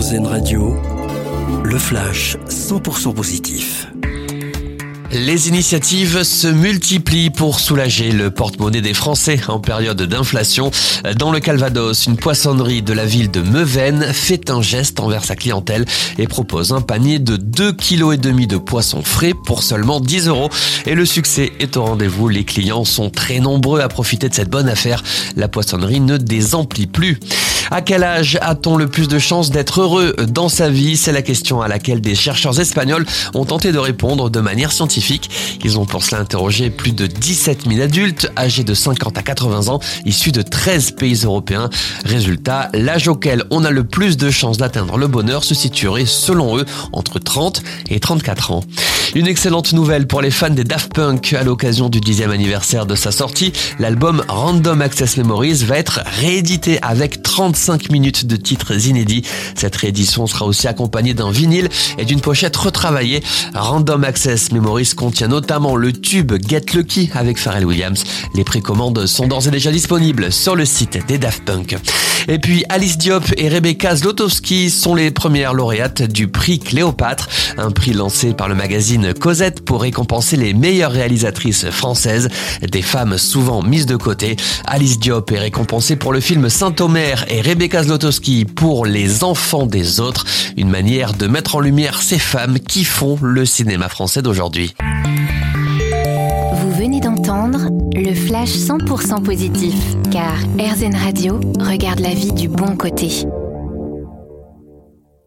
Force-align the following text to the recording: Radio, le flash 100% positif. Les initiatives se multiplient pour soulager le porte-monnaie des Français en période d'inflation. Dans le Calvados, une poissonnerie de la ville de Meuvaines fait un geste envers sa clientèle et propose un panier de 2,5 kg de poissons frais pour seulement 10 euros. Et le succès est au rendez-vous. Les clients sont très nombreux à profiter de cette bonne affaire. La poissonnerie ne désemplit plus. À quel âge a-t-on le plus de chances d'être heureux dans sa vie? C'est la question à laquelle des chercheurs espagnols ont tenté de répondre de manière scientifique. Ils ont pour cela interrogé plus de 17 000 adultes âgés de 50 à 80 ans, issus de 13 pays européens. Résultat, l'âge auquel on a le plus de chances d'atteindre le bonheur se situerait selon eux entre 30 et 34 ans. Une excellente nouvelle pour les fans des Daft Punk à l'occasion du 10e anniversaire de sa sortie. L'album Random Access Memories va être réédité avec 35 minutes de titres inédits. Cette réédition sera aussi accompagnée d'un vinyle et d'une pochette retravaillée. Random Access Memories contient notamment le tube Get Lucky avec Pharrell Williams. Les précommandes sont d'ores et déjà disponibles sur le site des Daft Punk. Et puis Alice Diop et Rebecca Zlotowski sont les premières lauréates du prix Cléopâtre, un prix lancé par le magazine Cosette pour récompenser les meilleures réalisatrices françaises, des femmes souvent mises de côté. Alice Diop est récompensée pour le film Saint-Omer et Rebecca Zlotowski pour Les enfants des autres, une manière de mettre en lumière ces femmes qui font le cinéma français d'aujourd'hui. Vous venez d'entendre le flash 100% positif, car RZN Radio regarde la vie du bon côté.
Radio, 0.00 0.74
le 1.62 1.76
flash 1.78 2.38
100% 2.48 3.12
positif. 3.12 3.86
Les 5.12 5.48
initiatives 5.48 6.22
se 6.22 6.46
multiplient 6.46 7.28
pour 7.28 7.60
soulager 7.60 8.10
le 8.10 8.30
porte-monnaie 8.30 8.80
des 8.80 8.94
Français 8.94 9.38
en 9.48 9.60
période 9.60 10.00
d'inflation. 10.00 10.70
Dans 11.18 11.32
le 11.32 11.40
Calvados, 11.40 12.06
une 12.06 12.16
poissonnerie 12.16 12.80
de 12.80 12.94
la 12.94 13.04
ville 13.04 13.30
de 13.30 13.42
Meuvaines 13.42 14.14
fait 14.14 14.48
un 14.48 14.62
geste 14.62 15.00
envers 15.00 15.22
sa 15.22 15.36
clientèle 15.36 15.84
et 16.16 16.26
propose 16.26 16.72
un 16.72 16.80
panier 16.80 17.18
de 17.18 17.36
2,5 17.36 17.76
kg 18.16 18.46
de 18.46 18.56
poissons 18.56 19.02
frais 19.02 19.34
pour 19.44 19.62
seulement 19.62 20.00
10 20.00 20.28
euros. 20.28 20.48
Et 20.86 20.94
le 20.94 21.04
succès 21.04 21.52
est 21.60 21.76
au 21.76 21.84
rendez-vous. 21.84 22.28
Les 22.28 22.44
clients 22.44 22.86
sont 22.86 23.10
très 23.10 23.38
nombreux 23.38 23.80
à 23.80 23.88
profiter 23.88 24.30
de 24.30 24.34
cette 24.34 24.50
bonne 24.50 24.68
affaire. 24.68 25.02
La 25.36 25.48
poissonnerie 25.48 26.00
ne 26.00 26.16
désemplit 26.16 26.86
plus. 26.86 27.20
À 27.72 27.82
quel 27.82 28.02
âge 28.02 28.36
a-t-on 28.42 28.76
le 28.76 28.88
plus 28.88 29.06
de 29.06 29.20
chances 29.20 29.50
d'être 29.50 29.80
heureux 29.82 30.16
dans 30.28 30.48
sa 30.48 30.68
vie? 30.68 30.96
C'est 30.96 31.12
la 31.12 31.22
question 31.22 31.62
à 31.62 31.68
laquelle 31.68 32.00
des 32.00 32.16
chercheurs 32.16 32.58
espagnols 32.58 33.06
ont 33.32 33.44
tenté 33.44 33.70
de 33.70 33.78
répondre 33.78 34.28
de 34.28 34.40
manière 34.40 34.72
scientifique. 34.72 35.30
Ils 35.62 35.78
ont 35.78 35.84
pour 35.84 36.02
cela 36.02 36.20
interrogé 36.20 36.70
plus 36.70 36.90
de 36.90 37.06
17 37.06 37.68
000 37.68 37.80
adultes 37.80 38.28
âgés 38.36 38.64
de 38.64 38.74
50 38.74 39.16
à 39.16 39.22
80 39.22 39.68
ans, 39.68 39.78
issus 40.04 40.32
de 40.32 40.42
13 40.42 40.92
pays 40.92 41.20
européens. 41.22 41.70
Résultat, 42.04 42.70
l'âge 42.74 43.06
auquel 43.06 43.44
on 43.50 43.64
a 43.64 43.70
le 43.70 43.84
plus 43.84 44.16
de 44.16 44.30
chances 44.30 44.58
d'atteindre 44.58 44.98
le 44.98 45.06
bonheur 45.06 45.44
se 45.44 45.54
situerait 45.54 46.06
selon 46.06 46.58
eux 46.58 46.64
entre 46.92 47.20
30 47.20 47.62
et 47.88 48.00
34 48.00 48.50
ans. 48.50 48.64
Une 49.14 49.26
excellente 49.26 49.72
nouvelle 49.72 50.06
pour 50.06 50.22
les 50.22 50.30
fans 50.30 50.50
des 50.50 50.64
Daft 50.64 50.92
Punk 50.92 51.32
à 51.32 51.44
l'occasion 51.44 51.88
du 51.88 52.00
10e 52.00 52.30
anniversaire 52.30 52.86
de 52.86 52.94
sa 52.94 53.12
sortie. 53.12 53.52
L'album 53.78 54.24
Random 54.28 54.82
Access 54.82 55.16
Memories 55.16 55.64
va 55.64 55.78
être 55.78 56.00
réédité 56.20 56.78
avec 56.82 57.19
35 57.30 57.92
minutes 57.92 58.26
de 58.26 58.34
titres 58.34 58.88
inédits. 58.88 59.22
Cette 59.54 59.76
réédition 59.76 60.26
sera 60.26 60.46
aussi 60.46 60.66
accompagnée 60.66 61.14
d'un 61.14 61.30
vinyle 61.30 61.68
et 61.96 62.04
d'une 62.04 62.20
pochette 62.20 62.56
retravaillée. 62.56 63.22
Random 63.54 64.02
Access 64.02 64.50
Memories 64.50 64.90
contient 64.96 65.28
notamment 65.28 65.76
le 65.76 65.92
tube 65.92 66.32
Get 66.44 66.74
Lucky 66.74 67.08
avec 67.14 67.38
Pharrell 67.38 67.64
Williams. 67.64 68.02
Les 68.34 68.42
précommandes 68.42 69.06
sont 69.06 69.28
d'ores 69.28 69.46
et 69.46 69.52
déjà 69.52 69.70
disponibles 69.70 70.32
sur 70.32 70.56
le 70.56 70.64
site 70.64 71.06
des 71.06 71.18
Daft 71.18 71.44
Punk. 71.44 71.76
Et 72.28 72.38
puis 72.38 72.64
Alice 72.68 72.98
Diop 72.98 73.24
et 73.36 73.48
Rebecca 73.48 73.96
Zlotowski 73.96 74.70
sont 74.70 74.94
les 74.94 75.10
premières 75.10 75.54
lauréates 75.54 76.02
du 76.02 76.28
prix 76.28 76.58
Cléopâtre, 76.58 77.28
un 77.56 77.70
prix 77.70 77.92
lancé 77.92 78.34
par 78.34 78.48
le 78.48 78.54
magazine 78.54 79.14
Cosette 79.14 79.64
pour 79.64 79.82
récompenser 79.82 80.36
les 80.36 80.52
meilleures 80.52 80.92
réalisatrices 80.92 81.70
françaises, 81.70 82.28
des 82.70 82.82
femmes 82.82 83.18
souvent 83.18 83.62
mises 83.62 83.86
de 83.86 83.96
côté. 83.96 84.36
Alice 84.66 84.98
Diop 84.98 85.32
est 85.32 85.38
récompensée 85.38 85.96
pour 85.96 86.12
le 86.12 86.20
film 86.20 86.48
Saint-Omer 86.48 87.19
et 87.28 87.40
Rebecca 87.40 87.82
Zlotowski 87.82 88.44
pour 88.44 88.86
Les 88.86 89.24
enfants 89.24 89.66
des 89.66 90.00
autres, 90.00 90.24
une 90.56 90.68
manière 90.70 91.12
de 91.12 91.26
mettre 91.26 91.56
en 91.56 91.60
lumière 91.60 92.02
ces 92.02 92.18
femmes 92.18 92.58
qui 92.58 92.84
font 92.84 93.18
le 93.22 93.44
cinéma 93.44 93.88
français 93.88 94.22
d'aujourd'hui. 94.22 94.74
Vous 96.54 96.72
venez 96.72 97.00
d'entendre 97.00 97.68
le 97.94 98.14
flash 98.14 98.50
100% 98.50 99.22
positif, 99.22 99.74
car 100.10 100.34
RZN 100.58 100.94
Radio 100.96 101.40
regarde 101.58 102.00
la 102.00 102.14
vie 102.14 102.32
du 102.32 102.48
bon 102.48 102.76
côté. 102.76 103.26